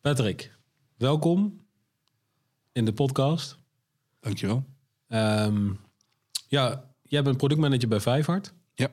[0.00, 0.52] Patrick,
[0.96, 1.60] welkom
[2.72, 3.58] in de podcast.
[4.20, 4.64] Dankjewel.
[5.08, 5.70] Ehm
[6.48, 8.52] ja, jij bent productmanager bij Vijfhart.
[8.74, 8.90] Ja.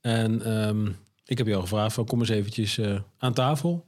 [0.00, 0.86] En ehm,
[1.24, 3.86] ik heb jou gevraagd van kom eens eventjes eh, aan tafel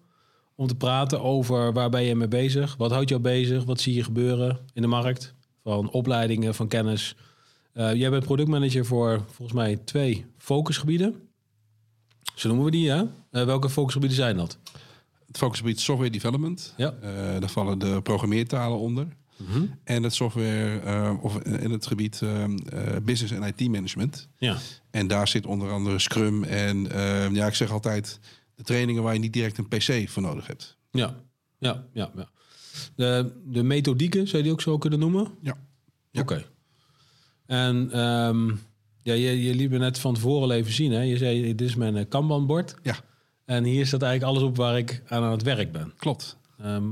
[0.55, 2.77] om te praten over waar ben je mee bezig?
[2.77, 3.65] Wat houdt jou bezig?
[3.65, 5.35] Wat zie je gebeuren in de markt?
[5.63, 7.17] Van opleidingen, van kennis.
[7.73, 11.29] Eh, jij bent productmanager voor volgens mij twee focusgebieden.
[12.35, 13.07] Zo noemen we die, ja?
[13.31, 14.59] Eh, welke focusgebieden zijn dat?
[15.35, 16.75] Het focusgebied software development.
[16.77, 16.95] Ja.
[17.01, 19.07] Eh, daar vallen de programmeertalen onder.
[19.85, 22.45] En het software eh, of in het gebied eh,
[23.03, 24.29] business en IT management.
[24.39, 24.57] Ja.
[24.91, 26.89] En daar zit onder andere Scrum en
[27.33, 28.21] ja, ik zeg altijd
[28.55, 30.77] de trainingen waar je niet direct een PC voor nodig hebt.
[30.91, 31.17] Ja,
[31.59, 32.11] ja, ja.
[32.17, 32.29] ja.
[32.97, 35.29] De, de methodieken, zou je die ook zo kunnen noemen?
[35.43, 35.57] Ja.
[36.11, 36.21] Ja.
[36.21, 36.45] Oké.
[37.47, 38.49] En ehm,
[39.03, 40.93] ja, je, je liet me net van tevoren al even zien.
[40.93, 41.01] Hè?
[41.01, 42.77] Je zei, dit is mijn Kanban-bord.
[42.83, 42.97] Ja,
[43.45, 45.93] En hier staat eigenlijk alles op waar ik aan aan het werk ben.
[45.97, 46.37] klopt.
[46.59, 46.91] Ehm,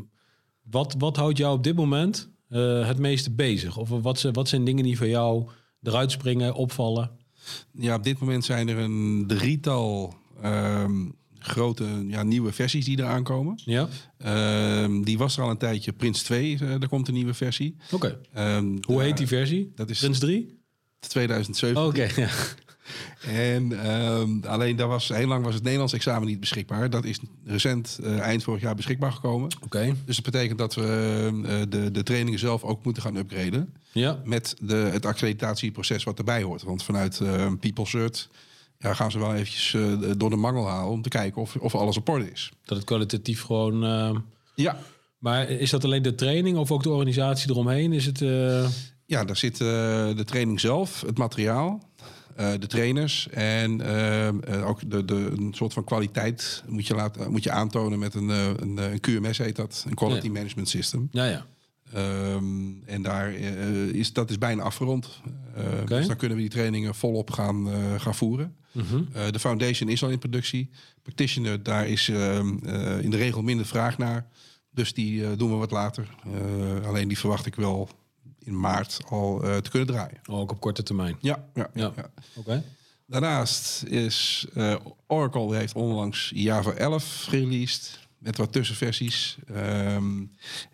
[0.62, 3.77] wat, wat houdt jou op dit moment eh, het meeste bezig?
[3.77, 5.48] Of wat, zijn- wat zijn dingen die voor jou
[5.83, 7.11] eruit springen, opvallen?
[7.73, 11.08] Ja, op dit moment zijn er een drietal ehm,
[11.39, 13.61] grote ja, nieuwe versies die eraan komen.
[13.64, 13.89] Ja?
[14.19, 15.92] Ehm, die was er al een tijdje.
[15.92, 17.77] Prins 2, eh, daar komt een nieuwe versie.
[17.92, 18.20] Oké.
[18.33, 19.73] Ehm, Hoe heet die versie?
[19.75, 20.61] dat is- Prins 3?
[21.00, 21.86] 2007.
[21.86, 22.28] Oké, ja.
[23.27, 26.91] En ehm, alleen daar was heel lang was het Nederlands examen niet beschikbaar.
[26.91, 29.51] Dat is recent eh, eind vorig jaar beschikbaar gekomen.
[29.65, 29.95] Oké.
[30.05, 30.83] Dus dat betekent dat we
[31.47, 33.75] eh, de, de trainingen zelf ook moeten gaan upgraden.
[33.93, 34.20] Ja.
[34.25, 36.63] Met de, het accreditatieproces wat erbij hoort.
[36.63, 38.29] Want vanuit eh PeopleCert
[38.79, 39.77] ja, gaan ze wel eventjes
[40.17, 42.53] door de mangel halen om te kijken of, of alles op orde is.
[42.65, 43.85] Dat het kwalitatief gewoon...
[43.85, 44.17] ehm,
[44.55, 44.79] Ja,
[45.19, 47.93] Maar is dat alleen de training of ook de organisatie eromheen?
[47.93, 48.19] Is het...
[49.07, 51.83] ja daar zit de training zelf, het materiaal,
[52.37, 57.31] de trainers en eh, eh, ook de, de, een soort van kwaliteit moet je, laten,
[57.31, 60.33] moet je aantonen met een, eh, een, een QMS heet dat, een Quality Ja.
[60.33, 61.09] Management System.
[61.11, 61.47] Ja, ja.
[61.92, 62.45] Ehm,
[62.87, 65.21] en daar eh, is dat is bijna afgerond.
[65.55, 65.87] Eh.
[65.87, 68.57] Dus dan kunnen we die trainingen volop gaan, eh, gaan voeren.
[68.73, 69.03] Mhm.
[69.13, 70.71] Eh, de foundation is al in productie.
[71.03, 74.27] Practitioner, daar is ehm, eh, in de regel minder vraag naar.
[74.71, 76.09] Dus die eh, doen we wat later.
[76.25, 77.89] Eh, alleen die verwacht ik wel
[78.45, 80.20] in maart al eh, te kunnen draaien.
[80.27, 81.17] Ook op korte termijn.
[81.20, 81.92] Ja, ja, ja.
[82.35, 82.64] Oké.
[83.07, 84.75] Daarnaast is eh,
[85.07, 88.01] Oracle heeft onlangs Java 11 gereleased.
[88.19, 89.36] Met wat tussenversies.
[89.55, 90.25] Ehm,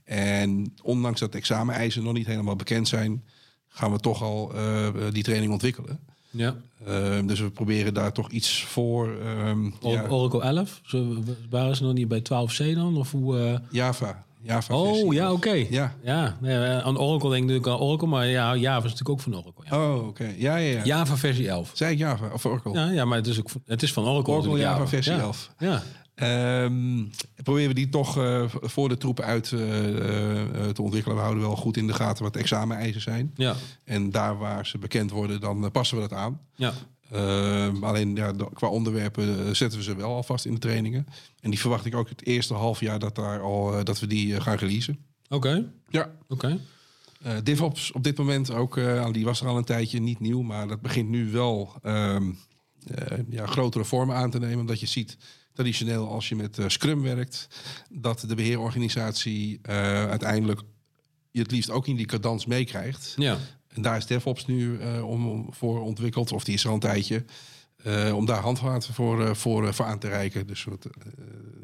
[0.04, 3.24] en ondanks dat de exameneisen nog niet helemaal bekend zijn,
[3.68, 6.00] gaan we toch al eh, die training ontwikkelen.
[6.30, 6.56] Ja.
[6.86, 9.18] Ehm, dus we proberen daar toch iets voor.
[9.20, 10.80] ehm, Or- ja, Oracle 11?
[10.82, 12.96] Zo, waren ze nog niet bij 12c dan?
[12.96, 13.62] Of hoe?
[13.70, 14.26] Java.
[14.48, 15.66] Java Oh, ja, oké.
[15.70, 15.94] Ja.
[16.02, 16.36] Ja,
[16.82, 19.64] aan Oracle denk ik natuurlijk aan Oracle, maar ja, Java is natuurlijk ook van Oracle.
[19.70, 19.94] Ja.
[19.94, 20.34] Oh, oké.
[20.36, 20.84] Ja, ja, ja.
[20.84, 21.70] Java versie 11.
[21.74, 22.72] Zei ik Java of Oracle?
[22.72, 24.32] Ja, ja, maar het is, ook, het is van Oracle.
[24.32, 25.18] Oracle natuurlijk, Java versie ja.
[25.18, 25.50] 11.
[25.58, 25.82] Ja.
[26.14, 27.04] Ehm,
[27.42, 31.16] proberen we die toch eh, voor de troepen uit eh, eh, te ontwikkelen.
[31.16, 33.32] We houden wel goed in de gaten wat exameneisen zijn.
[33.34, 33.54] Ja.
[33.84, 36.40] En daar waar ze bekend worden, dan passen we dat aan.
[36.54, 36.72] Ja.
[37.10, 41.06] Ehm, alleen ja, qua onderwerpen eh, zetten we ze wel alvast in de trainingen.
[41.40, 44.06] En die verwacht ik ook het eerste half jaar dat, daar al, eh, dat we
[44.06, 44.98] die eh, gaan releasen.
[45.28, 45.72] Oké.
[45.88, 46.10] Ja.
[46.28, 46.60] Oké.
[47.42, 50.68] DevOps op dit moment ook, eh, die was er al een tijdje niet nieuw, maar
[50.68, 52.30] dat begint nu wel ehm,
[52.86, 54.58] eh, ja, grotere vormen aan te nemen.
[54.58, 55.16] Omdat je ziet,
[55.52, 57.48] traditioneel als je met Scrum werkt,
[57.90, 60.60] dat de beheerorganisatie eh, uiteindelijk
[61.30, 63.14] je het liefst ook in die cadans meekrijgt.
[63.16, 63.38] Ja.
[63.78, 66.80] En daar is DevOps nu eh, om, voor ontwikkeld, of die is er al een
[66.80, 67.24] tijdje.
[67.82, 70.46] eh, om daar handvaten voor, eh, voor, voor aan te reiken.
[70.46, 70.86] Dus wat,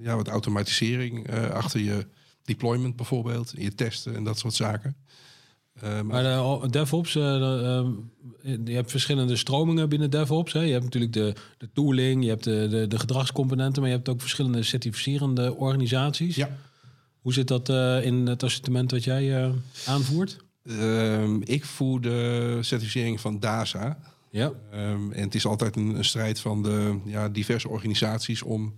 [0.00, 2.06] ja, wat automatisering achter je
[2.44, 3.53] deployment bijvoorbeeld.
[3.56, 4.97] Je testen en dat soort zaken.
[5.80, 7.94] Maar Maar de DevOps, de,
[8.64, 10.53] je hebt verschillende stromingen binnen DevOps.
[10.53, 10.60] Hè.
[10.60, 14.08] Je hebt natuurlijk de, de tooling, je hebt de, de, de gedragscomponenten, maar je hebt
[14.08, 16.36] ook verschillende certificerende organisaties.
[16.36, 16.48] ja,
[17.20, 17.69] Hoe zit dat
[18.04, 19.53] in het assortiment wat jij
[19.86, 20.44] aanvoert?
[20.64, 23.98] Ehm, ik voer de certificering van DASA.
[24.30, 24.53] Ja.
[24.71, 28.74] Ehm, en het is altijd een, een strijd van de ja, diverse organisaties om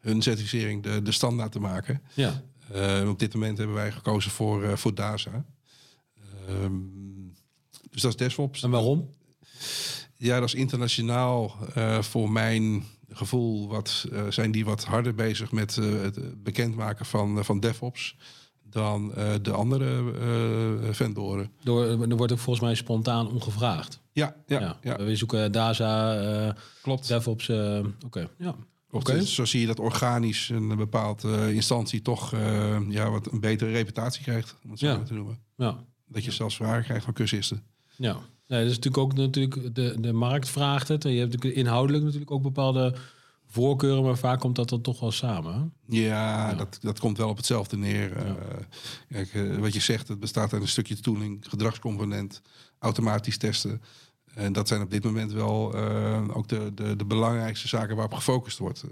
[0.00, 2.02] hun certificering de, de standaard te maken.
[2.14, 2.42] Ja.
[2.72, 5.44] Ehm, op dit moment hebben wij gekozen voor, eh, voor DASA.
[7.90, 8.62] Dus dat is DevOps.
[8.62, 9.10] En waarom?
[10.16, 13.68] Ja, dat is internationaal eh, voor mijn gevoel.
[13.68, 18.16] Wat, eh, zijn die wat harder bezig met het bekendmaken van, van DevOps
[18.70, 21.50] dan eh, de andere eh vendoren.
[21.62, 24.00] Door, er wordt ook volgens mij spontaan omgevraagd.
[24.12, 26.52] Ja, ja, ja, We zoeken DASA, eh,
[26.82, 27.08] klopt.
[27.08, 27.48] DevOps.
[28.06, 28.54] Oké, ja.
[28.88, 29.08] Klopt.
[29.08, 29.18] Oké.
[29.18, 33.70] Dus Zo zie je dat organisch een bepaalde instantie toch eh, ja, wat een betere
[33.70, 34.56] reputatie krijgt.
[34.64, 34.96] Om het zo Ja.
[34.96, 35.38] maar te noemen.
[35.56, 35.76] Ja.
[36.06, 37.62] Dat je zelfs vragen krijgt van cursisten.
[37.96, 38.12] Ja,
[38.46, 41.04] nee, dat is natuurlijk ook natuurlijk de, de markt vraagt het.
[41.04, 42.94] En je hebt natuurlijk inhoudelijk natuurlijk ook bepaalde
[43.50, 45.72] voorkeuren, maar vaak komt dat dan toch wel samen.
[45.86, 48.16] Ja, Dat, dat komt wel op hetzelfde neer.
[48.16, 48.32] Eh,
[49.08, 52.42] kijk, eh, wat je zegt, het bestaat uit een stukje tooling, gedragscomponent,
[52.78, 53.82] automatisch testen.
[54.34, 58.14] En dat zijn op dit moment wel eh, ook de, de, de belangrijkste zaken waarop
[58.14, 58.84] gefocust wordt.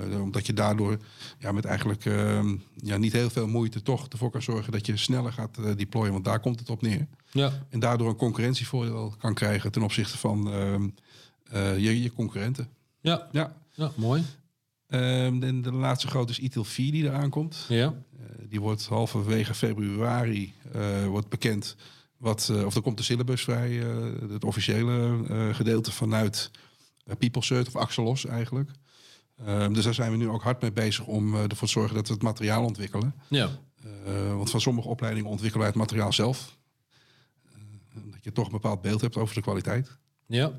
[0.00, 0.96] Eh, omdat je daardoor
[1.38, 2.44] ja, met eigenlijk eh,
[2.74, 6.12] ja, niet heel veel moeite toch ervoor kan zorgen dat je sneller gaat deployen.
[6.12, 7.06] Want daar komt het op neer.
[7.30, 10.88] Ja, En daardoor een concurrentievoordeel kan krijgen ten opzichte van ehm,
[11.50, 12.68] eh, je, je concurrenten.
[13.00, 13.56] ja, Ja.
[13.78, 14.24] Ja mooi.
[14.86, 17.66] Ehm, en de laatste grote is ITIL 4 die eraan komt.
[17.68, 21.76] Ja, Eh, die wordt halverwege februari eh, wordt bekend.
[22.16, 23.72] Wat, eh, of er komt de syllabus vrij,
[24.30, 26.50] het officiële gedeelte vanuit
[27.04, 28.70] uh, PeopleCert of Axelos eigenlijk.
[29.44, 32.06] Ehm, dus daar zijn we nu ook hard mee bezig om ervoor te zorgen dat
[32.08, 33.14] we het materiaal ontwikkelen.
[33.28, 33.48] ja,
[34.34, 36.56] want van sommige opleidingen ontwikkelen wij het materiaal zelf.
[37.92, 39.98] Dat je toch een bepaald beeld hebt over de kwaliteit.
[40.26, 40.52] ja.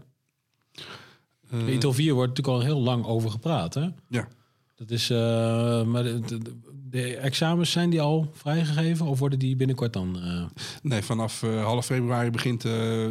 [1.52, 3.88] Eh, De ITIL 4 wordt natuurlijk al heel lang over gepraat, hè?
[4.08, 4.28] ja.
[4.76, 6.40] Dat is, eh, maar de, de,
[6.90, 10.20] de examens, zijn die al vrijgegeven of worden die binnenkort dan?
[10.22, 10.44] eh,
[10.82, 12.64] Nee, vanaf eh, half februari begint,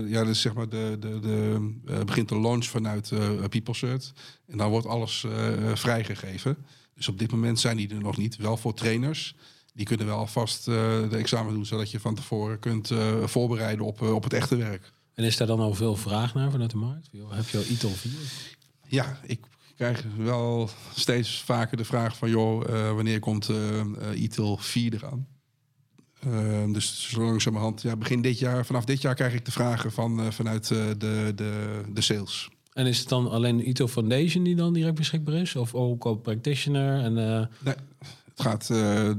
[0.06, 3.12] ja, dus zeg maar de, de, de, begint de launch vanuit
[3.48, 4.12] PeopleCert.
[4.46, 5.24] En dan wordt alles
[5.74, 6.56] vrijgegeven.
[6.94, 8.36] Dus op dit moment zijn die er nog niet.
[8.36, 9.34] Wel voor trainers.
[9.74, 12.90] Die kunnen wel alvast de examen doen, zodat je van tevoren kunt
[13.24, 14.92] voorbereiden op, op het echte werk.
[15.18, 17.08] En is daar dan al veel vraag naar vanuit de markt?
[17.28, 18.12] Heb je al ITIL 4?
[18.86, 19.40] Ja, ik
[19.76, 22.30] krijg wel steeds vaker de vraag van...
[22.30, 23.84] joh, eh, wanneer komt eh,
[24.14, 25.26] ITIL 4 eraan?
[26.72, 30.32] Dus zo langzamerhand, ja, begin dit jaar, vanaf dit jaar krijg ik de vragen van,
[30.32, 30.94] vanuit de,
[31.34, 32.48] de, de sales.
[32.72, 35.56] En is het dan alleen ITIL Foundation die dan direct beschikbaar is?
[35.56, 37.02] Of ook al practitioner?
[37.02, 37.74] En, Nee,
[38.28, 39.14] het gaat, de,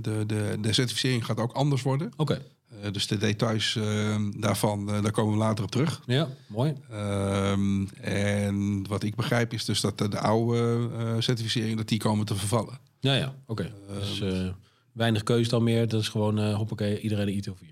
[0.00, 2.12] de, de, de certificering gaat ook anders worden.
[2.16, 2.42] Oké,
[2.90, 6.00] dus de details eh, daarvan, eh, daar komen we later op terug.
[6.06, 6.74] ja, mooi.
[6.90, 11.98] Ehm, en wat ik begrijp is dus dat de, de oude eh certificering, dat die
[11.98, 12.78] komen te vervallen.
[13.00, 13.72] Ja, ja, oké.
[13.98, 14.48] Dus eh,
[14.92, 15.88] weinig keuze dan meer.
[15.88, 17.68] Dat is gewoon, eh hoppakee, iedereen een ITIL 4.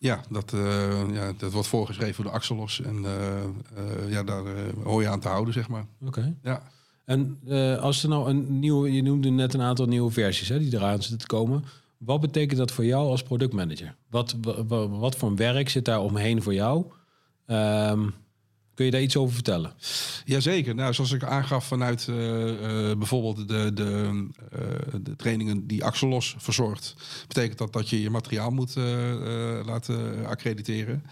[0.00, 2.80] Ja, dat, eh, ja, dat wordt voorgeschreven door de Axelos.
[2.80, 4.52] En eh, eh, ja, daar eh,
[4.84, 5.86] hoor je aan te houden, zeg maar.
[6.06, 6.34] Oké.
[6.42, 6.62] Ja.
[7.04, 10.58] En eh, als er nou een nieuwe, je noemde net een aantal nieuwe versies hè,
[10.58, 11.64] die eraan zitten te komen.
[11.98, 13.96] Wat betekent dat voor jou als productmanager?
[14.10, 16.84] Wat, wa- wa- wat voor werk zit daar omheen voor jou?
[17.46, 18.08] Ehm,
[18.76, 19.72] kun je daar iets over vertellen?
[20.24, 20.74] Jazeker.
[20.74, 24.60] Nou, zoals ik aangaf vanuit eh, eh, bijvoorbeeld de, de, eh,
[25.02, 26.94] de trainingen die Axelos verzorgt,
[27.28, 28.74] betekent dat dat je je materiaal moet
[29.66, 31.02] laten accrediteren.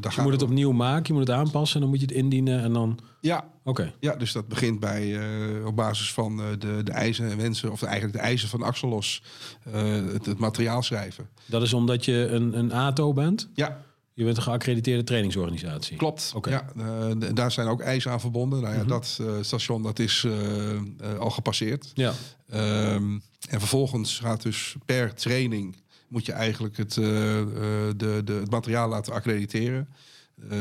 [0.00, 2.14] Daar Je moet het opnieuw maken, je moet het aanpassen en dan moet je het
[2.14, 2.98] indienen en dan...
[3.20, 5.20] Ja, Oké, ja, dus dat begint bij
[5.64, 9.22] op basis van de, de eisen en wensen, of eigenlijk de eisen van Axelos,
[9.70, 11.28] het, het materiaal schrijven.
[11.46, 13.48] dat is omdat je een, een ATO bent.
[13.54, 13.80] Ja,
[14.18, 15.96] Je bent een geaccrediteerde trainingsorganisatie.
[15.96, 16.32] Klopt.
[16.34, 16.50] Oké.
[16.50, 18.60] Ja, eh, daar zijn ook eisen aan verbonden.
[18.62, 18.88] Nou ja, Mhm.
[18.88, 21.90] dat eh, station dat is eh, al gepasseerd.
[21.94, 22.12] Ja,
[22.50, 23.18] Ehm,
[23.48, 25.76] en vervolgens gaat dus per training
[26.08, 29.88] moet je eigenlijk het, de, de, het materiaal laten accrediteren.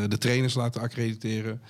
[0.07, 1.61] de trainers laten accrediteren.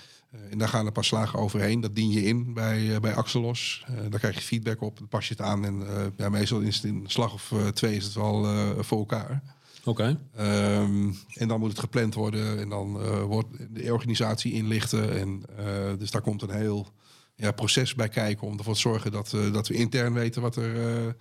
[0.50, 1.82] En daar gaan een paar slagen overheen.
[1.82, 3.86] Dat dien je in bij, bij Axelos.
[4.10, 4.98] Daar krijg je feedback op.
[4.98, 5.66] Dan pas je het aan.
[5.66, 5.84] En
[6.18, 8.46] ja, meestal is het in een slag of twee is het wel
[8.84, 9.44] voor elkaar.
[9.88, 10.20] Oké.
[10.36, 15.18] Ehm, en dan moet het gepland worden en dan eh, wordt de organisatie inlichten.
[15.18, 16.88] En, eh, dus daar komt een heel
[17.36, 20.56] ja, proces bij kijken om ervoor te zorgen dat, eh, dat we intern weten wat
[20.56, 21.16] er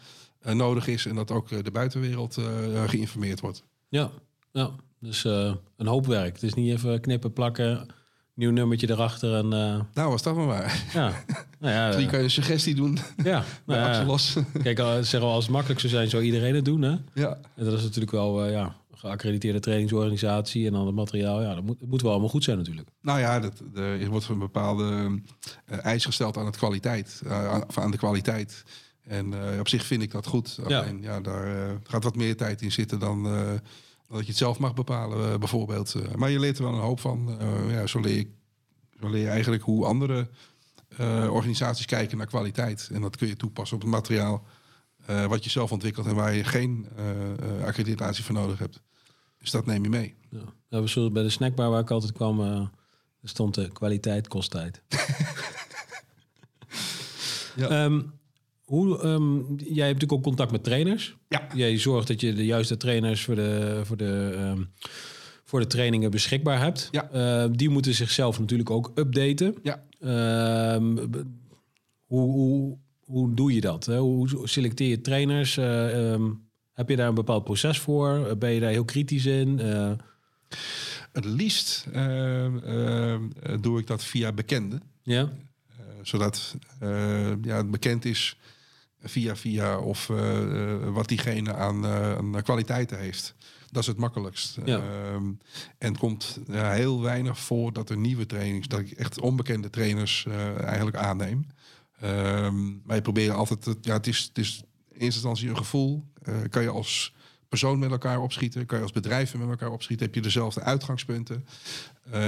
[0.55, 1.07] nodig is.
[1.07, 2.39] En dat ook de buitenwereld
[2.87, 3.63] geïnformeerd wordt.
[3.89, 4.11] Ja,
[4.53, 4.71] ja.
[5.01, 6.35] dus een hoop werk.
[6.35, 7.87] Het is niet even knippen, plakken,
[8.37, 9.53] nieuw nummertje erachter en...
[9.53, 10.85] eh, Nou, was dat maar waar.
[10.93, 11.13] ja,
[11.59, 13.89] nou ja, Die eh, kan je een suggestie doen ja, nou ja.
[13.89, 14.37] Axelos.
[14.63, 16.95] Kijk, al- zeggen we, als het makkelijk zou zijn, zou iedereen het doen, hè?
[17.15, 17.39] ja.
[17.57, 21.43] En dat is natuurlijk wel, eh, ja, geaccrediteerde trainingsorganisatie en dan het materiaal.
[21.43, 22.89] Ja, dat moet, moet wel allemaal goed zijn natuurlijk.
[23.03, 25.21] Nou ja, dat, de, er wordt een bepaalde
[25.67, 28.65] eh, eis gesteld aan, het kwaliteit, eh, aan, aan de kwaliteit.
[29.03, 30.59] En eh, op zich vind ik dat goed.
[30.69, 30.79] Ja.
[30.81, 33.61] Alleen ja, daar eh, gaat wat meer tijd in zitten dan, eh, dan
[34.09, 35.95] dat je het zelf mag bepalen, eh, bijvoorbeeld.
[35.95, 37.41] Eh, maar je leert er wel een hoop van.
[37.41, 38.29] Eh, ja, zo, leer je,
[39.01, 40.29] zo leer je eigenlijk hoe andere
[41.31, 42.91] organisaties kijken naar kwaliteit.
[42.93, 44.45] En dat kun je toepassen op het materiaal
[45.29, 46.89] wat je zelf ontwikkelt en waar je geen
[47.65, 48.81] accreditatie voor nodig hebt.
[49.39, 50.15] Dus dat neem je mee.
[50.69, 50.87] Ja.
[50.87, 52.71] Zullen bij de snackbar waar ik altijd kwam,
[53.23, 54.83] stond de kwaliteit kost tijd.
[57.57, 57.69] Ja.
[57.69, 58.01] Ehm,
[58.67, 61.17] hoe, ehm, jij hebt natuurlijk ook contact met trainers.
[61.29, 61.47] Ja.
[61.55, 64.63] Jij zorgt dat je de juiste trainers voor de, voor de, ehm,
[65.45, 66.89] voor de trainingen beschikbaar hebt.
[66.91, 67.11] Ja.
[67.11, 69.55] Eh, die moeten zichzelf natuurlijk ook updaten.
[69.63, 69.85] Ja.
[70.01, 70.97] Ehm,
[72.05, 73.87] hoe, hoe, hoe doe je dat?
[73.87, 73.99] Hè?
[73.99, 75.57] Hoe selecteer je trainers?
[75.57, 76.31] Eh, ehm,
[76.73, 78.37] heb je daar een bepaald proces voor?
[78.39, 79.59] Ben je daar heel kritisch in?
[79.61, 79.93] Eh,
[81.13, 81.87] Het liefst
[83.61, 84.83] doe ik dat via bekenden.
[85.03, 86.57] ja, Eh, zodat
[87.43, 88.37] ja, het bekend is
[89.03, 93.35] via via of eh, eh, wat diegene aan, eh, aan kwaliteiten heeft.
[93.71, 94.59] Dat is het makkelijkst.
[94.65, 94.77] Ja.
[94.79, 95.25] Ehm,
[95.79, 100.27] en het komt heel weinig voor dat er nieuwe trainings, dat ik echt onbekende trainers
[100.59, 101.47] eigenlijk aanneem.
[102.01, 106.05] Ehm, je probeert altijd, het- ja, het is, het is in eerste instantie een gevoel.
[106.51, 107.15] Kan je als
[107.49, 108.67] persoon met elkaar opschieten?
[108.67, 110.07] Kan je als bedrijven met elkaar opschieten?
[110.07, 111.47] Heb je dezelfde uitgangspunten?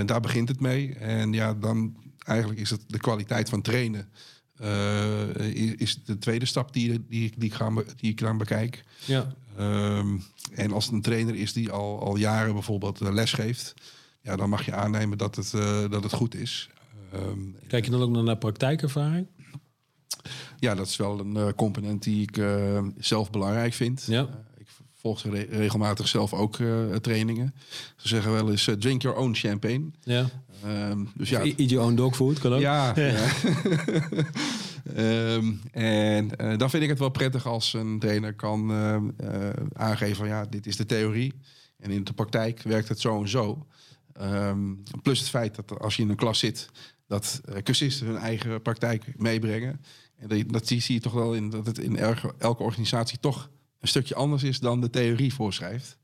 [0.07, 0.95] Daar begint het mee.
[0.95, 4.09] En ja, dan eigenlijk is het de kwaliteit van trainen.
[4.61, 8.85] Eh, is- de tweede stap die, die, die, ik, ga, die ik dan bekijk.
[9.05, 9.35] Ja.
[9.57, 10.17] Ehm,
[10.55, 13.75] en als het een trainer is die al, al jaren bijvoorbeeld eh, les geeft,
[14.21, 16.69] ja, dan mag je aannemen dat het, eh, dat het goed is.
[17.13, 17.39] Ehm,
[17.69, 19.27] Kijk je dan ook naar praktijkervaring?
[20.59, 22.43] ja, dat is wel een component die ik
[22.99, 24.05] zelf belangrijk vind.
[24.07, 24.29] Ja.
[25.03, 27.55] Eh, ik volg re- regelmatig zelf ook eh, trainingen.
[27.97, 29.91] Ze zeggen wel eens: eh, drink your own champagne.
[30.03, 30.27] Ja.
[30.65, 32.61] Ehm, dus ja, Eat your own dog food, kan ook.
[32.61, 32.93] Ja.
[33.01, 33.29] ja.
[34.95, 38.73] Ehm, en eh, dan vind ik het wel prettig als een trainer kan
[39.73, 41.35] aangeven van ja, dit is de theorie.
[41.79, 43.67] En in de praktijk werkt het zo en zo.
[44.13, 46.69] Ehm, plus het feit dat als je in een klas zit,
[47.07, 49.81] dat cursisten hun eigen praktijk meebrengen.
[50.19, 53.51] En dat, dat zie je toch wel in dat het in elke, elke organisatie toch
[53.81, 55.99] een stukje anders is dan de theorie voorschrijft.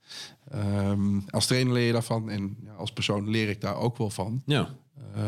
[0.50, 4.10] Ehm, als trainer leer je daarvan en ja, als persoon leer ik daar ook wel
[4.10, 4.42] van.
[4.46, 4.76] Ja.
[5.14, 5.22] Eh,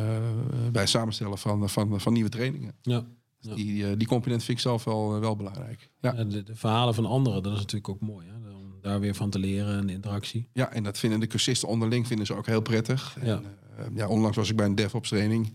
[0.72, 2.74] bij het samenstellen van, van, van nieuwe trainingen.
[2.82, 3.06] ja.
[3.40, 3.54] Ja.
[3.54, 5.90] Die, eh, die component vind ik zelf wel, eh, wel belangrijk.
[6.00, 6.12] Ja.
[6.24, 8.26] De, de verhalen van anderen, dat is natuurlijk ook mooi.
[8.26, 8.50] Hè?
[8.54, 10.48] Om daar weer van te leren en de interactie.
[10.52, 13.16] ja, en dat vinden de cursisten onderling vinden ze ook heel prettig.
[13.22, 13.26] Ja.
[13.26, 13.44] En,
[13.76, 15.52] eh, ja, onlangs was ik bij een DevOps training.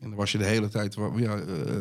[0.00, 1.74] En dan was je de hele tijd, ja, eh,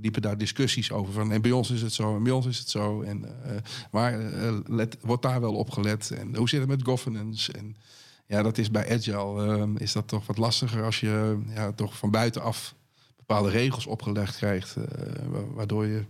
[0.00, 1.12] liepen daar discussies over.
[1.12, 3.02] Van, en bij ons is het zo, en bij ons is het zo.
[3.02, 3.56] En, eh,
[3.90, 6.10] maar eh, let, wordt daar wel op gelet?
[6.10, 7.52] En hoe zit het met governance?
[7.52, 7.76] En
[8.26, 11.96] ja, dat is bij Agile eh, is dat toch wat lastiger als je ja, toch
[11.98, 12.74] van buitenaf
[13.16, 14.74] bepaalde regels opgelegd krijgt.
[15.28, 16.04] wa- waardoor je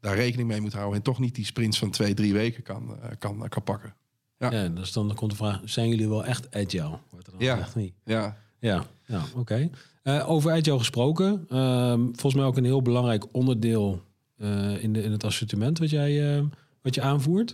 [0.00, 0.96] daar rekening mee moet houden.
[0.96, 3.94] En toch niet die sprints van twee, drie weken kan, kan, kan pakken.
[4.38, 4.50] Ja.
[4.52, 4.68] Ja.
[4.68, 6.98] dus dan komt de vraag, zijn jullie wel echt agile?
[7.10, 7.54] Wordt er dan Ja.
[7.56, 7.94] gezegd, niet.
[8.04, 9.70] Ja, Ja, ja oké.
[10.04, 11.44] Eh, over agile gesproken.
[11.48, 14.00] ehm, volgens mij ook een heel belangrijk onderdeel
[14.38, 16.42] eh, in, de, in het assortiment wat jij eh,
[16.82, 17.50] wat je aanvoert.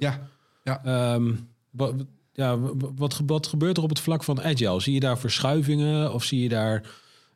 [0.64, 1.32] ja, Ehm,
[1.70, 1.94] wat,
[2.32, 2.58] ja,
[2.96, 4.80] wat, ge- wat gebeurt er op het vlak van agile?
[4.80, 6.82] Zie je daar verschuivingen of zie je daar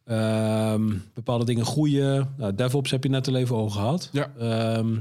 [0.04, 2.34] ehm, bepaalde dingen groeien?
[2.36, 4.08] Nou, DevOps heb je net al even over gehad.
[4.12, 4.32] Ja.
[4.38, 4.96] Ehm,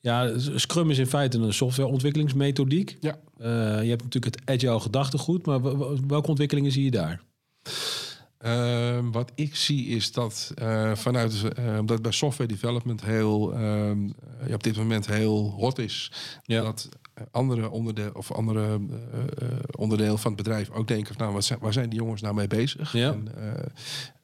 [0.00, 2.96] ja, Scrum is in feite een softwareontwikkelingsmethodiek.
[3.00, 3.18] ja.
[3.38, 5.60] Eh, je hebt natuurlijk het agile gedachtegoed, maar
[6.06, 7.20] welke ontwikkelingen zie je daar?
[8.40, 14.06] Ehm, wat ik zie is dat eh, vanuit eh, dat bij software development heel ehm,
[14.46, 16.12] ja, op dit moment heel hot is.
[16.42, 16.62] Ja.
[16.62, 16.88] Dat
[17.30, 18.80] andere onderdeel of andere
[19.38, 22.20] eh, onderdeel van het bedrijf ook denken van nou, wat zijn, waar zijn die jongens
[22.20, 22.92] nou mee bezig?
[22.92, 23.16] Ja.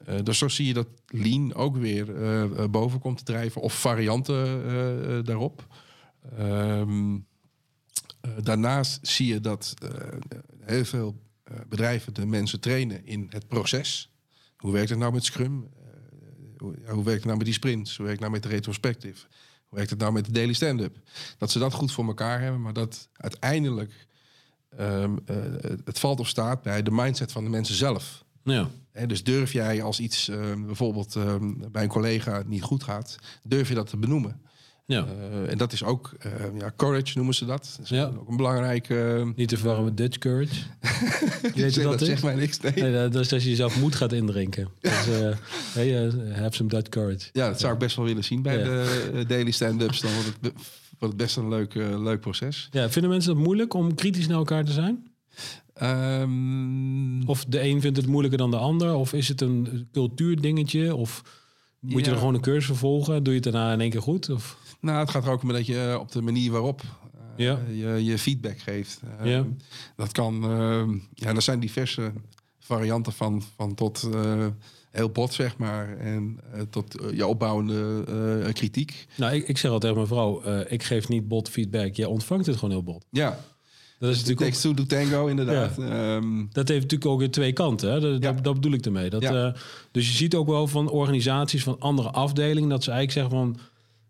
[0.05, 2.05] En, dus zo zie je dat lean ook weer
[2.69, 5.65] boven komt te drijven of varianten daarop.
[8.27, 9.73] Eh, daarnaast zie je dat
[10.59, 11.15] heel veel
[11.67, 14.11] bedrijven de mensen trainen in het proces.
[14.57, 15.69] Hoe werkt het nou met Scrum?
[15.75, 17.97] Eh, hoe, werkt het nou met die sprints?
[17.97, 19.25] Hoe werkt het nou met de retrospective?
[19.65, 20.97] Hoe werkt het nou met de daily stand-up?
[21.37, 24.07] Dat ze dat goed voor elkaar hebben, maar dat uiteindelijk
[24.77, 25.35] ehm, eh,
[25.85, 28.25] het valt of staat bij de mindset van de mensen zelf.
[28.43, 28.69] Ja,
[29.07, 33.67] dus durf jij als iets ehm, bijvoorbeeld ehm, bij een collega niet goed gaat, durf
[33.67, 34.41] je dat te benoemen.
[34.87, 35.05] Ja.
[35.05, 37.73] Eh, en dat is ook, eh, ja, courage noemen ze dat.
[37.77, 38.05] Dat is Ja.
[38.19, 38.89] ook een belangrijk...
[38.89, 40.55] eh, niet te verwarren met Dutch Courage.
[41.55, 42.71] Je weet zeg, dat zegt mij niks, nee.
[42.75, 44.67] Nee, dat is als je jezelf moed gaat indrinken.
[44.79, 45.05] Dus,
[45.73, 47.29] hey, have some Dutch courage.
[47.33, 50.01] Ja, dat zou ik best wel willen zien bij de daily stand-ups.
[50.01, 50.53] Dan wordt het,
[50.99, 52.67] wordt het best een leuk, leuk proces.
[52.71, 55.07] Ja, vinden mensen het moeilijk om kritisch naar elkaar te zijn?
[55.73, 58.93] Ehm, Of de een vindt het moeilijker dan de ander?
[58.95, 60.95] Of is het een cultuurdingetje?
[60.95, 61.21] Of
[61.79, 63.23] moet je er gewoon een cursus volgen?
[63.23, 64.29] Doe je het daarna in één keer goed?
[64.29, 64.57] Of?
[64.81, 67.59] Nou, het gaat er ook om dat je eh, op de manier waarop eh, Ja.
[67.69, 69.01] je, je feedback geeft.
[69.19, 69.45] Eh, Ja.
[69.95, 70.41] Dat kan,
[71.13, 72.11] ja, er zijn diverse
[72.59, 74.09] varianten van, van tot
[74.91, 75.97] heel bot, zeg maar.
[75.97, 79.07] En tot je opbouwende kritiek.
[79.17, 80.07] Nou, ik, ik zeg altijd tegen mijn
[80.41, 81.95] vrouw, ik geef niet bot feedback.
[81.95, 83.05] Jij ontvangt het gewoon heel bot.
[83.09, 83.39] Ja,
[83.99, 85.77] Dat is natuurlijk ook to tango, inderdaad.
[85.77, 87.91] Ehm, Dat heeft natuurlijk ook weer twee kanten.
[87.91, 87.99] Hè?
[87.99, 88.31] Dat, Ja.
[88.33, 89.09] dat, dat bedoel ik ermee.
[89.09, 89.55] Dat, Ja.
[89.91, 92.69] dus je ziet ook wel van organisaties van andere afdelingen...
[92.69, 93.59] dat ze eigenlijk zeggen van...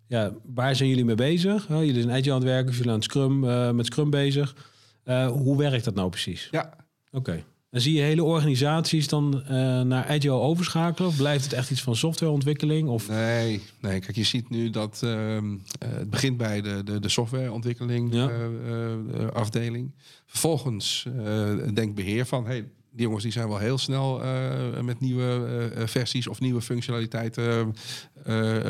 [0.08, 1.68] Ja, waar zijn jullie mee bezig?
[1.68, 4.56] Jullie zijn agile aan het werken, jullie aan het Scrum, eh, met Scrum bezig.
[5.04, 6.48] Eh, hoe werkt dat nou precies?
[6.52, 6.74] ja,
[7.12, 7.44] Oké.
[7.70, 9.50] En zie je hele organisaties dan eh,
[9.82, 11.10] naar agile overschakelen?
[11.10, 12.88] Of blijft het echt iets van softwareontwikkeling?
[12.90, 17.00] Of, Nee, nee, kijk, je ziet nu dat ehm, eh, het begint bij de, de,
[17.00, 18.30] de softwareontwikkeling Ja.
[19.34, 19.92] afdeling.
[20.26, 21.06] Vervolgens
[21.74, 25.82] denkt beheer van, hey, Die jongens die zijn wel heel snel eh, met nieuwe eh,
[25.82, 27.76] eh, versies of nieuwe functionaliteiten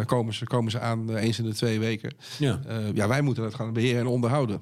[0.06, 2.14] komen, ze, komen ze aan eens in de twee weken.
[2.40, 2.60] Ja.
[2.94, 4.62] Ja, wij moeten dat gaan beheren en onderhouden.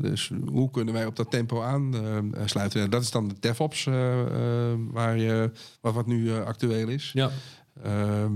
[0.00, 2.80] Dus hoe kunnen wij op dat tempo aansluiten?
[2.80, 3.84] Ja, dat is dan de DevOps,
[4.90, 5.50] waar je,
[5.80, 7.10] wat, wat nu actueel is.
[7.14, 7.30] ja.
[7.82, 8.32] Ehm,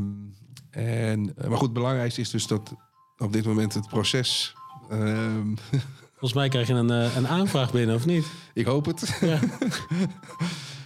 [0.71, 2.75] en, maar goed, het belangrijkste is dus dat
[3.19, 4.55] op dit moment het proces.
[4.91, 5.55] ehm,
[6.27, 8.27] Volgens mij krijg je een, eh, een aanvraag binnen, of niet?
[8.55, 9.19] ik hoop het.
[9.21, 9.39] Ja.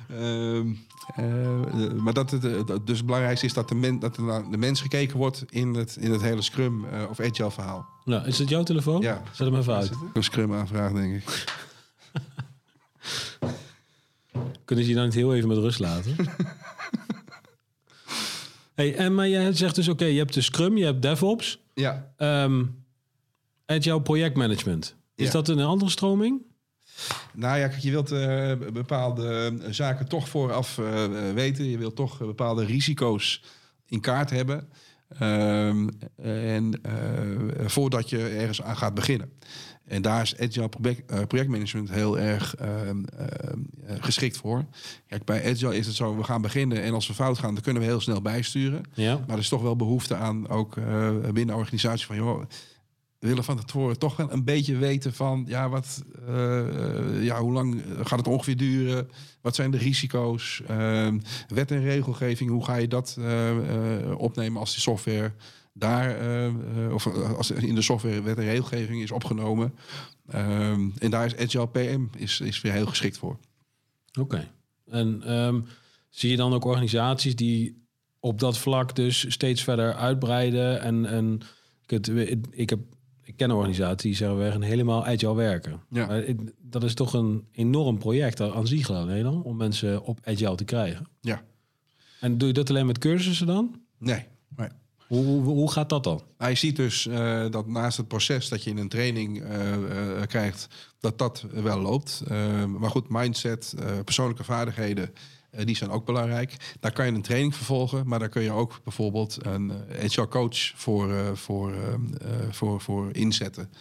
[0.08, 0.72] Ehm,
[1.14, 4.50] eh, maar dat het, eh, dus het belangrijkste is dat, de, men, dat er naar
[4.50, 7.88] de mens gekeken wordt in het, in het hele Scrum of Agile verhaal.
[8.04, 9.00] Nou, is het jouw telefoon?
[9.00, 9.22] Ja.
[9.32, 9.90] Zet hem even uit.
[10.14, 11.44] Een Scrum aanvraag, denk ik.
[14.64, 16.16] Kunnen ze je dan niet heel even met rust laten?
[18.74, 21.60] hey, en maar jij zegt dus, oké, je hebt de Scrum, je hebt DevOps.
[21.74, 22.62] Ja, Ehm
[23.70, 24.96] Agile projectmanagement.
[25.20, 25.32] Is Ja.
[25.32, 26.42] dat een andere stroming?
[27.34, 31.64] Nou ja, kijk, je wilt eh, bepaalde zaken toch vooraf eh, eh, weten.
[31.64, 33.42] Je wilt toch eh, bepaalde risico's
[33.86, 34.68] in kaart hebben.
[35.18, 35.88] Ehm,
[36.22, 36.92] en eh,
[37.66, 39.32] voordat je ergens aan gaat beginnen.
[39.84, 44.64] En daar is Agile project, eh, projectmanagement heel erg ehm, eh, geschikt voor.
[45.08, 47.62] Kijk, bij Agile is het zo, we gaan beginnen en als we fout gaan, dan
[47.62, 48.82] kunnen we heel snel bijsturen.
[48.94, 49.16] Ja.
[49.18, 52.42] Maar er is toch wel behoefte aan, ook eh, binnen de organisatie, van joh,
[53.20, 58.18] willen van tevoren toch een beetje weten van, ja, wat, eh, ja, hoe lang gaat
[58.18, 59.08] het ongeveer duren?
[59.40, 60.62] Wat zijn de risico's?
[60.66, 65.32] Ehm, wet en regelgeving, hoe ga je dat eh, eh, opnemen als die software
[65.72, 66.16] daar,
[66.92, 69.74] of als in de software wet en regelgeving is opgenomen?
[70.26, 73.38] Ehm, en daar is Agile PM is, is weer heel geschikt voor.
[74.20, 74.50] Oké.
[74.86, 75.60] En ehm,
[76.08, 77.86] zie je dan ook organisaties die
[78.20, 80.80] op dat vlak dus steeds verder uitbreiden?
[80.80, 81.40] En, en
[82.50, 82.80] ik, heb,
[83.30, 85.80] ik ken organisaties die zeggen we gaan helemaal agile werken.
[85.90, 86.22] Ja.
[86.58, 90.64] Dat is toch een enorm project aan zich alleen al, om mensen op agile te
[90.64, 91.06] krijgen.
[91.20, 91.42] Ja.
[92.20, 93.80] En doe je dat alleen met cursussen dan?
[93.98, 94.68] Nee, nee.
[95.06, 96.22] Hoe, hoe, hoe gaat dat dan?
[96.38, 99.72] Nou, je ziet dus eh, dat naast het proces dat je in een training eh,
[99.72, 100.66] eh, krijgt,
[101.00, 102.22] dat dat wel loopt.
[102.78, 103.74] Maar goed, mindset,
[104.04, 105.12] persoonlijke vaardigheden,
[105.50, 106.76] eh, die zijn ook belangrijk.
[106.80, 109.72] Daar kan je een training vervolgen, maar daar kun je ook bijvoorbeeld een
[110.08, 113.72] HR coach voor, eh, voor, eh, eh, voor, voor inzetten.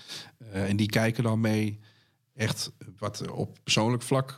[0.52, 1.80] En die kijken dan mee
[2.36, 4.38] echt wat er op persoonlijk vlak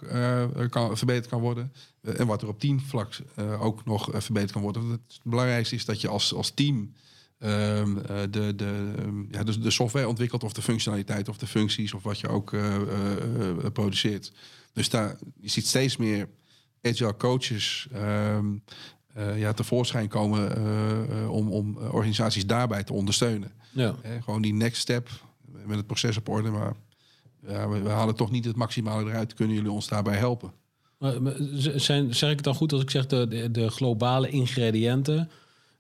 [0.93, 1.73] verbeterd kan worden.
[2.01, 3.19] en wat er op teamvlak
[3.59, 4.89] ook nog verbeterd kan worden.
[4.89, 6.93] Het belangrijkste is dat je als, als team
[7.37, 11.47] ehm, eh, de, de, ehm, ja, dus de software ontwikkelt of de functionaliteit of de
[11.47, 12.55] functies of wat je ook
[13.73, 14.31] produceert.
[14.73, 16.27] Dus daar, je ziet steeds meer
[16.81, 18.45] agile coaches ehm,
[19.13, 23.51] eh, ja, tevoorschijn komen eh, eh, om, om organisaties daarbij te ondersteunen.
[23.71, 23.95] Ja.
[24.01, 25.09] Hè, gewoon die next step
[25.65, 26.73] met het proces op orde, maar
[27.47, 29.33] ja, we, we halen toch niet het maximale eruit.
[29.33, 30.51] Kunnen jullie ons daarbij helpen?
[31.75, 35.29] Zijn, zeg ik het dan goed als ik zeg de, de, de globale ingrediënten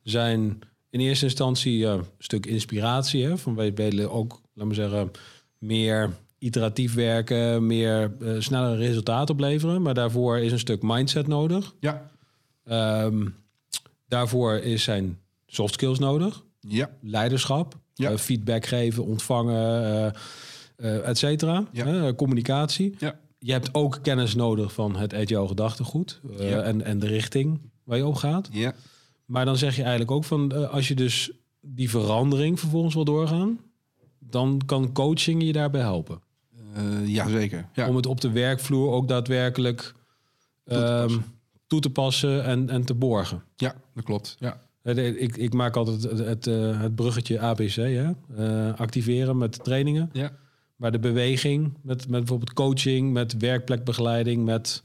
[0.03, 0.59] zijn
[0.89, 3.25] in eerste instantie een stuk inspiratie.
[3.25, 5.11] Hè, van wij willen ook, laten we zeggen,
[5.57, 9.81] meer iteratief werken, meer eh, snellere resultaten opleveren.
[9.81, 11.75] Maar daarvoor is een stuk mindset nodig.
[11.79, 12.09] Ja.
[12.63, 13.27] Ehm,
[14.07, 16.43] daarvoor is zijn soft skills nodig.
[16.59, 16.89] Ja.
[17.01, 18.09] Leiderschap, Ja.
[18.11, 20.13] eh, feedback geven, ontvangen,
[20.75, 21.67] eh, et cetera.
[21.71, 22.13] Ja.
[22.13, 22.95] Communicatie.
[22.99, 23.19] Ja.
[23.39, 26.61] Je hebt ook kennis nodig van het agile gedachtegoed Ja.
[26.61, 28.49] en, en de richting waar je op gaat.
[28.51, 28.73] Ja.
[29.25, 33.59] Maar dan zeg je eigenlijk ook van als je dus die verandering vervolgens wil doorgaan,
[34.19, 36.21] dan kan coaching je daarbij helpen.
[36.73, 37.67] Eh, ja, zeker.
[37.73, 37.87] Ja.
[37.87, 39.93] Om het op de werkvloer ook daadwerkelijk
[40.63, 41.25] te ehm, passen.
[41.67, 43.43] toe te passen en, en te borgen.
[43.55, 44.35] ja, dat klopt.
[44.39, 44.61] Ja.
[44.81, 48.11] Eh, Ik, ik maak altijd het, het, eh, het bruggetje ABC, hè?
[48.73, 50.09] Activeren met trainingen.
[50.13, 50.31] Ja.
[50.75, 54.83] Maar de beweging, met, met bijvoorbeeld coaching, met werkplekbegeleiding, met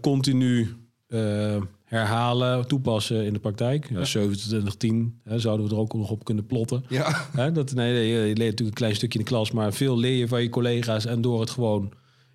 [0.00, 0.76] continu
[1.90, 3.88] herhalen, toepassen in de praktijk.
[3.90, 6.84] Ja, 27, hè, zouden we er ook nog op kunnen plotten.
[6.88, 7.26] Ja.
[7.32, 10.16] Hè, dat, nee, je leert natuurlijk een klein stukje in de klas, maar veel leer
[10.16, 11.92] je van je collega's en door het gewoon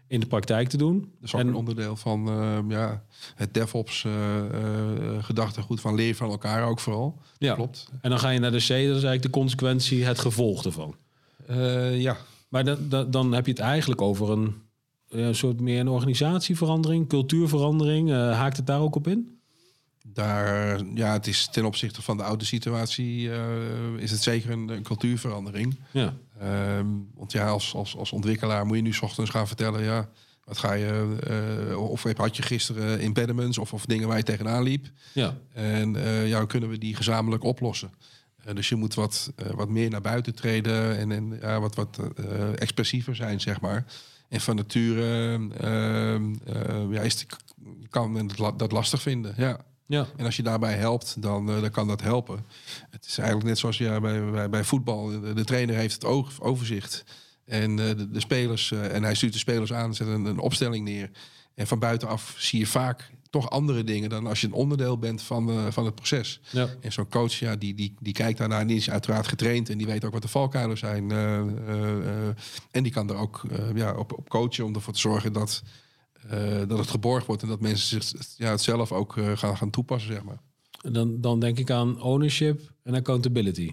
[0.07, 0.99] in de praktijk te doen.
[0.99, 3.03] Dat is ook En- een onderdeel van eh, ja,
[3.35, 7.19] het DevOps eh, eh, gedachtegoed van leer van elkaar ook vooral.
[7.37, 7.53] Ja.
[7.53, 7.89] Klopt.
[8.01, 10.95] En dan ga je naar de C, dat is eigenlijk de consequentie, het gevolg ervan.
[11.47, 12.17] Eh, ja.
[12.49, 14.53] Maar dan, dan, dan heb je het eigenlijk over een,
[15.09, 18.09] ja, een soort meer een organisatieverandering, cultuurverandering.
[18.11, 19.34] Haakt het daar ook op in?
[20.13, 23.39] Daar, ja, het is ten opzichte van de oude situatie eh,
[23.97, 25.79] is het zeker een, een cultuurverandering.
[25.91, 26.13] Ja.
[26.39, 30.09] Ehm, want ja, als, als, als ontwikkelaar moet je nu 's ochtends gaan vertellen, ja,
[30.43, 31.15] wat ga je,
[31.69, 34.87] eh, of heb- had je gisteren impediments of, of dingen waar je tegenaan liep.
[35.13, 35.37] Ja.
[35.53, 37.89] En eh, ja, kunnen we die gezamenlijk oplossen?
[38.53, 41.99] Dus je moet wat, wat meer naar buiten treden en, en ja, wat, wat
[42.55, 43.85] expressiever zijn, zeg maar.
[44.29, 47.25] En van nature ehm, eh, ja, is het,
[47.89, 49.33] kan la- dat lastig vinden.
[49.37, 49.59] Ja.
[49.87, 52.45] Ja, En als je daarbij helpt, dan, eh, dan kan dat helpen.
[52.89, 55.05] Het is eigenlijk net zoals ja, bij, bij, bij voetbal.
[55.05, 57.03] De, de trainer heeft het oog, overzicht.
[57.45, 60.39] En eh, de, de spelers, eh, en hij stuurt de spelers aan, zet een, een
[60.39, 61.09] opstelling neer.
[61.55, 65.21] En van buitenaf zie je vaak toch andere dingen dan als je een onderdeel bent
[65.21, 66.39] van, van het proces.
[66.49, 66.69] ja.
[66.81, 69.77] En zo'n coach, ja, die, die, die kijkt daarnaar en die is uiteraard getraind en
[69.77, 71.11] die weet ook wat de valkuilen zijn.
[72.71, 73.41] en die kan er ook
[73.73, 75.63] ja, op, op coachen om ervoor te zorgen dat,
[76.67, 79.69] dat het geborgd wordt en dat mensen zich ja, het zelf ook eh, gaan, gaan
[79.69, 80.39] toepassen, zeg maar.
[80.81, 83.71] En Dan, dan denk ik aan ownership en accountability.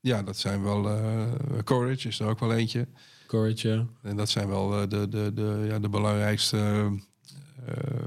[0.00, 0.88] Ja, dat zijn wel.
[0.88, 1.24] eh,
[1.64, 2.88] courage is er ook wel eentje.
[3.26, 3.86] Courage, ja.
[4.02, 6.56] En dat zijn wel eh, de, de, de, ja, de belangrijkste.
[6.56, 6.92] eh, eh,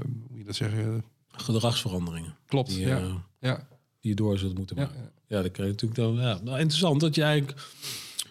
[0.02, 1.04] hoe moet je dat zeggen?
[1.32, 2.36] gedragsveranderingen.
[2.46, 2.68] Klopt.
[2.70, 2.98] Die, ja.
[2.98, 3.66] eh, ja.
[4.00, 4.82] die je door zult moeten Ja.
[4.82, 5.12] maken.
[5.26, 6.14] Ja, dat krijg je natuurlijk dan.
[6.26, 6.40] Ja.
[6.44, 7.60] Nou, interessant dat je eigenlijk.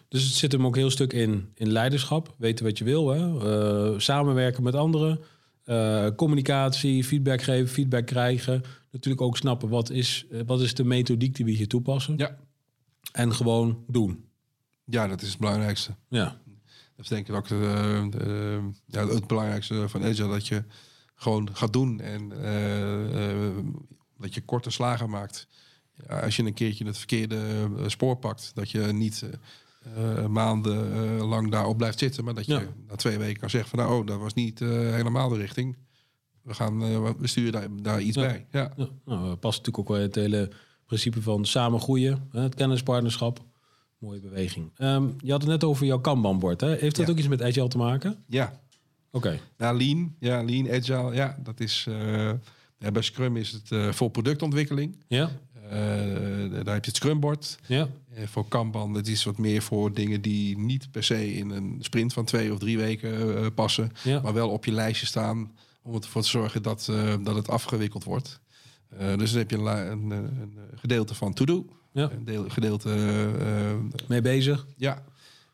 [0.07, 2.35] Dus het zit hem ook heel stuk in, in leiderschap.
[2.38, 3.07] Weten wat je wil.
[3.09, 3.19] Hè?
[3.93, 5.19] Eh, samenwerken met anderen.
[5.69, 8.63] Eh, communicatie, feedback geven, feedback krijgen.
[8.91, 12.17] Natuurlijk ook snappen wat is, eh, wat is de methodiek die we hier toepassen.
[12.17, 12.38] Ja.
[13.12, 14.23] En gewoon doen.
[14.86, 15.95] ja, dat is het belangrijkste.
[16.10, 16.23] Ja,
[16.95, 20.27] Dat is denk ik ook de, de- ja, het belangrijkste van Agile.
[20.29, 20.63] Dat je
[21.15, 23.63] gewoon gaat doen en eh,
[24.17, 25.47] dat je korte slagen maakt.
[26.08, 29.29] Ja, als je een keertje het verkeerde spoor pakt, dat je niet
[29.95, 32.63] eh, maanden eh, lang daarop blijft zitten, maar dat je Ja.
[32.88, 35.78] na twee weken kan zeggen van nou, oh, dat was niet eh, helemaal de richting.
[36.41, 36.80] We gaan,
[37.17, 38.21] we sturen daar, daar iets Ja.
[38.21, 38.45] bij.
[38.52, 38.73] Ja.
[38.78, 38.88] ja.
[39.06, 40.52] Nou, past natuurlijk ook wel het hele
[40.86, 42.28] principe van samen groeien.
[42.32, 42.41] Hè?
[42.41, 43.39] Het kennispartnerschap.
[43.97, 44.71] Mooie beweging.
[44.75, 46.62] Ehm, je had het net over jouw Kanban-bord.
[46.62, 48.23] Heeft dat ook iets met Agile te maken?
[48.28, 48.60] ja,
[49.12, 49.39] Oké.
[49.58, 50.15] Ja, lean.
[50.19, 51.13] Ja, lean, agile.
[51.13, 51.88] Ja, dat is.
[52.78, 55.04] ja, bij Scrum is het voor productontwikkeling.
[55.08, 55.32] Ja,
[56.63, 57.58] daar heb je het Scrumbord.
[57.65, 61.49] ja, Eh, voor Kanban, het is wat meer voor dingen die niet per se in
[61.49, 63.91] een sprint van twee of drie weken eh, passen.
[64.03, 64.19] ja.
[64.21, 65.51] Maar wel op je lijstje staan
[65.82, 68.39] om ervoor te zorgen dat, eh, dat het afgewikkeld wordt.
[68.97, 71.65] Eh, dus dan heb je een, een, eh, een gedeelte van to-do.
[71.91, 72.10] Ja.
[72.12, 73.77] Een deel, gedeelte, eh, eh,
[74.08, 74.65] Mee bezig.
[74.77, 75.03] ja,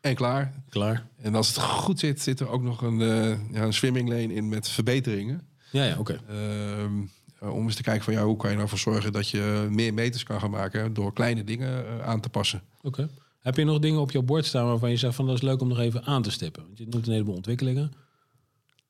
[0.00, 0.52] en klaar.
[0.68, 1.06] Klaar.
[1.22, 4.34] En als het goed zit, zit er ook nog een, eh, ja, een swimming lane
[4.34, 5.40] in met verbeteringen.
[5.70, 6.20] Ja, ja, oké.
[6.28, 9.28] Ehm, eh, om eens te kijken van ja, hoe kan je nou voor zorgen dat
[9.28, 12.62] je meer meters kan gaan maken door kleine dingen eh, aan te passen.
[12.82, 13.08] Oké.
[13.38, 15.60] Heb je nog dingen op jouw bord staan waarvan je zegt van dat is leuk
[15.60, 16.62] om nog even aan te stippen?
[16.62, 17.92] Want je noemt een heleboel ontwikkelingen.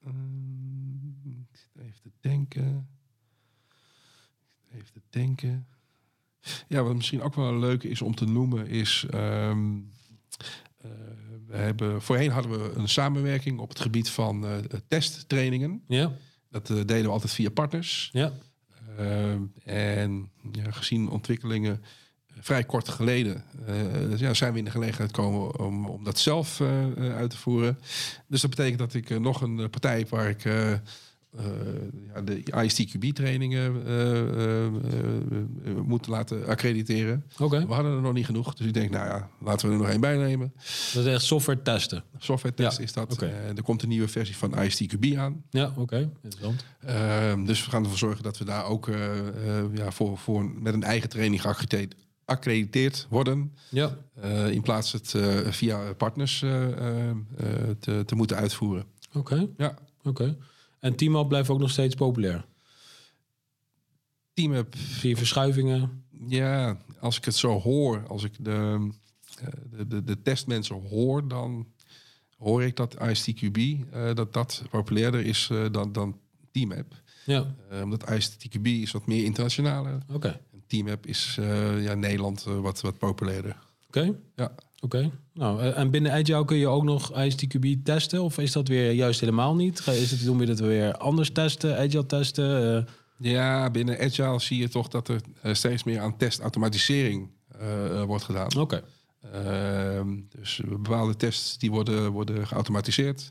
[0.05, 2.89] Ehm, ik zit even te denken.
[4.71, 5.67] Ik zit Even te denken.
[6.69, 9.07] Ja, wat misschien ook wel leuk is om te noemen is.
[9.11, 9.77] ehm,
[10.77, 10.91] eh,
[11.47, 14.57] we hebben, voorheen hadden we een samenwerking op het gebied van eh,
[14.89, 15.83] testtrainingen.
[15.89, 16.13] Ja,
[16.51, 18.11] Dat eh, deden we altijd via partners.
[18.13, 18.33] ja,
[18.99, 21.83] Ehm, en ja, gezien ontwikkelingen
[22.27, 26.19] eh, vrij kort geleden eh, ja, zijn we in de gelegenheid gekomen om, om dat
[26.19, 27.79] zelf eh, eh, uit te voeren.
[28.27, 30.79] Dus dat betekent dat ik eh, nog een eh, partij heb waar ik eh, eh,
[32.14, 33.83] ja, de ISTQB-trainingen
[35.87, 37.25] moet laten accrediteren.
[37.38, 37.66] oké.
[37.66, 39.88] We hadden er nog niet genoeg, dus ik denk, nou ja, laten we er nog
[39.88, 40.53] één bij nemen.
[40.94, 42.05] Dat is echt software testen.
[42.18, 43.22] Software test Ja, is dat.
[43.22, 45.42] Eh, er komt een nieuwe versie van ISTQB aan.
[45.51, 46.11] Ja, oké.
[46.22, 46.64] Interessant.
[46.81, 50.51] Ehm, dus we gaan ervoor zorgen dat we daar ook eh, eh, ja, voor, voor
[50.61, 51.94] met een eigen training geaccrediteerd
[52.25, 53.53] accrediteerd worden.
[53.68, 57.16] Ja, eh, in plaats het eh, via partners eh, eh, eh,
[57.79, 58.85] te, te moeten uitvoeren.
[59.14, 59.46] oké.
[59.57, 59.75] Ja.
[60.05, 60.37] Oké.
[60.87, 62.44] En Teamup blijft ook nog steeds populair.
[64.35, 66.05] Teamup, Zie je verschuivingen?
[66.29, 68.88] ja, als ik het zo hoor, als ik de,
[69.40, 71.66] eh, de, de, de testmensen hoor, dan
[72.38, 76.20] hoor ik dat ISTQB eh, dat dat populairder is eh, dan, dan
[76.53, 77.03] Teamup.
[77.25, 79.99] Ja, Eh, omdat ISTQB is wat meer internationaler.
[80.12, 80.40] oké.
[80.53, 81.35] En Teamup is
[81.81, 83.57] ja, Nederland wat, wat populairder.
[83.87, 84.14] Oké.
[84.37, 84.55] Ja.
[84.81, 85.11] Oké.
[85.35, 88.23] Nou, eh, en binnen Agile kun je ook nog ISTQB testen?
[88.23, 89.87] Of is dat weer juist helemaal niet?
[89.87, 92.77] Is het, doen we dat weer anders testen, Agile testen?
[92.77, 92.93] eh?
[93.19, 97.35] Ja, binnen Agile zie je toch dat er eh, steeds meer aan testautomatisering
[98.07, 98.57] wordt gedaan.
[98.59, 98.83] Oké.
[99.33, 103.29] Ehm, dus bepaalde tests die worden, worden geautomatiseerd.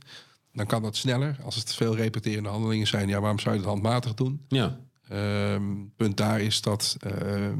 [0.53, 1.37] Dan kan dat sneller.
[1.43, 4.41] Als het veel repeterende handelingen zijn, ja, waarom zou je het handmatig doen?
[4.47, 4.77] Ja.
[5.09, 5.63] Ehm,
[5.95, 7.59] punt daar is dat ehm,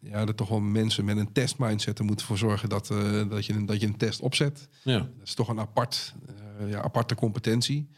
[0.00, 3.46] ja, er toch wel mensen met een testmindset er moeten voor zorgen dat, eh, dat,
[3.46, 4.68] je, dat je een test opzet.
[4.82, 4.98] Ja.
[4.98, 7.88] Dat is toch een apart, eh, ja, aparte competentie.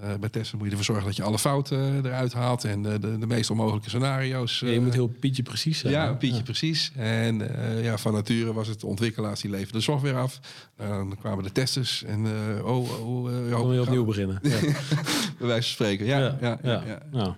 [0.00, 2.98] Eh, bij testen moet je ervoor zorgen dat je alle fouten eruit haalt en de,
[2.98, 4.60] de, de meest onmogelijke scenario's.
[4.60, 5.92] Ja, je moet heel Pietje precies zijn.
[5.92, 6.14] ja?
[6.14, 6.92] Pietje precies.
[6.96, 7.38] En
[7.82, 10.40] ja, van nature was het de ontwikkelaars die leverden de software af.
[10.76, 14.38] Dan kwamen de testers en uh, oh, oh, uh, Dan moet je opnieuw beginnen.
[14.42, 14.60] Ja.
[15.38, 16.06] bij wijze van spreken.
[16.06, 17.36] Ja, ja, ja, ja.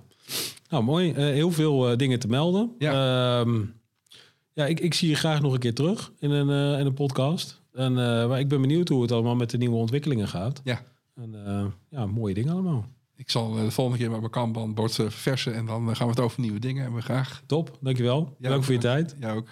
[0.70, 0.84] Nou.
[0.84, 1.12] mooi.
[1.12, 2.74] Eh, heel veel eh, dingen te melden.
[2.78, 3.40] Ja.
[3.40, 3.62] Ehm,
[4.52, 6.94] ja, ik, ik zie je graag nog een keer terug in een, eh, in een
[6.94, 7.62] podcast.
[7.72, 7.92] En,
[8.28, 10.60] maar ik ben benieuwd hoe het allemaal met de nieuwe ontwikkelingen gaat.
[10.64, 10.82] Ja.
[11.14, 11.34] En
[11.90, 12.86] ja, mooie dingen allemaal.
[13.20, 16.20] Ik zal de volgende keer met mijn kanbanbord eh, verversen en dan gaan we het
[16.20, 17.02] over nieuwe dingen hebben.
[17.02, 17.42] Graag.
[17.46, 18.36] Top, dankjewel.
[18.38, 19.16] Ja, Dank voor je tijd.
[19.18, 19.48] Jij ook.